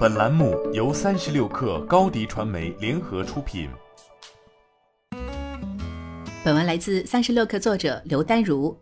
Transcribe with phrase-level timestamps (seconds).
[0.00, 3.68] 本栏目由三十六氪高低传媒联合出品。
[6.42, 8.74] 本文来自三十六氪作者刘丹如。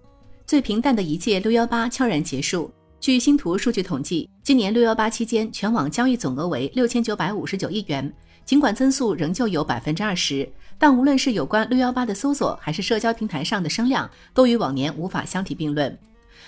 [0.47, 2.71] 最平淡的一届六幺八悄然结束。
[3.01, 8.15] 据星图数据统计，今年六幺八期间，全网交易总额为六千九百五十九亿元。
[8.45, 10.49] 尽管增速仍旧有百分之二十，
[10.79, 15.99] 但无论是有关六幺八的搜索，还是社交平台上的声量，都与往年无法相提并论。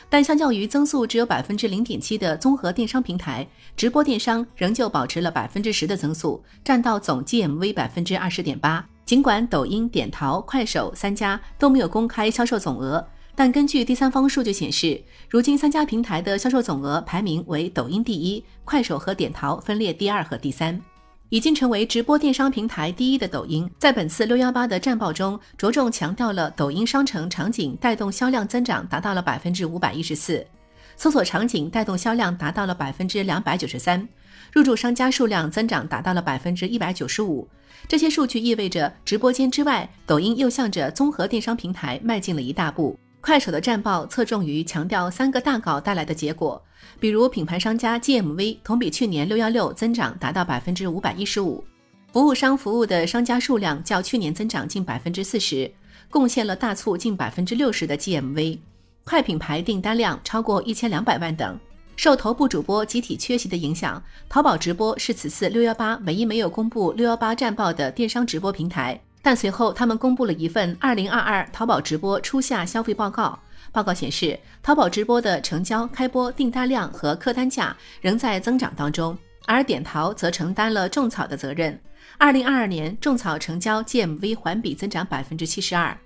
[0.09, 3.47] 但相较于增速只有百分之零点七的综合电商平台，
[3.77, 8.87] 直播电商仍旧保持了百分之十的增速，占到总 GMV 百分之二十点八。
[9.05, 13.05] 尽管抖音、点淘、快手三家都没有公开销售总额。
[13.35, 20.81] 但根据第三方数据显示，如今三家平台的销售总额排名为抖音第一，快手和点淘分列第二和第三。
[21.31, 30.45] 已经成为直播电商平台第一的抖音，在本次六幺八的战报中，着重强调了抖音商城场景带动销量增长达到了百分之五百一十四，
[30.97, 34.07] 搜索场景带动销量达到了百分之两百九十三，
[34.53, 37.49] 入驻商家数量增长达到了百分之一百九十五。
[37.87, 42.99] 这些数据意味着，直播间之外，抖音又向着综合电商平台迈进了一大步。
[43.21, 46.61] 快手的战报侧重于强调三个大稿带来的结果，
[46.99, 51.63] 比如品牌商家 GMV 同比去年六幺六增长达到百分之五百一十五，
[52.13, 55.71] 服务商服务的商家数量较去年增长近百分之四十，
[56.09, 58.59] 贡献了大促近百分之六十的 GMV，
[59.05, 61.59] 快品牌订单量超过一千两百万等。
[61.97, 68.99] 受头部主播集体缺席的影响，淘宝直播是此次六幺八唯一没有公布六幺八战报的电商直播平台。
[69.23, 73.39] 但随后，他们公布了一份二零二二淘宝直播初夏消费报告。
[73.73, 81.79] 报告显示，淘宝直播的成交、开播、订单量和客单价仍在增长当中，而点淘则承担了种草的责任。
[82.19, 85.97] 二零二二年，种草成交 GMV 环比增长百分之七十二。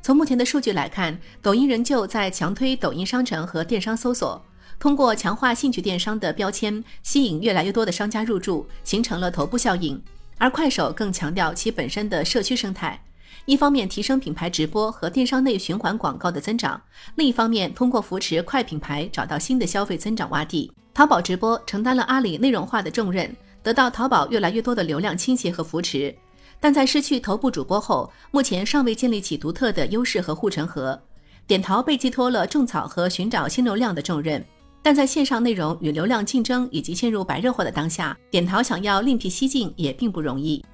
[0.00, 4.44] 从目前的数据来看，抖音仍旧在强推抖音商城和电商搜索，
[4.78, 10.00] 通过强化兴趣电商的标签，吸引越来越多的商家入驻，形成了头部效应。
[10.42, 13.00] 而快手更强调其本身的社区生态，
[13.44, 16.82] 一方面提升品牌直播和电商内循环广告的增长，
[17.14, 20.72] 另一方面通过扶持快品牌找到新的消费增长洼地。
[20.92, 26.12] 淘宝直播承担了阿里内容化的重任，得到淘宝越来越多的流量倾斜和扶持，
[26.58, 31.00] 但在失去头部主播后，目前尚未建立起独特的优势和护城河。
[31.46, 34.44] 点淘被寄托了种草和寻找新流量的重任。
[34.82, 40.64] 但在线上内容与流量竞争以及陷入白热化的当下，点淘想要另辟蹊径也并不容易。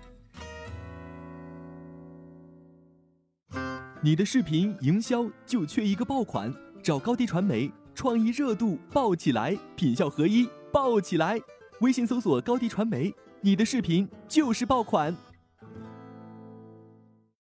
[4.00, 11.38] 你的视频营销就缺一个爆款，找高低传媒，创意热度爆起来，品效合一爆起来。
[11.80, 15.14] 微信搜索高低传媒，你的视频就是爆款。